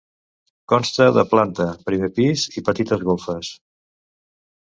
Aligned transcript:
Consta 0.71 1.05
de 1.17 1.23
planta, 1.33 1.67
primer 1.89 2.09
pis 2.19 2.45
i 2.61 2.63
petites 2.71 3.05
golfes. 3.11 3.51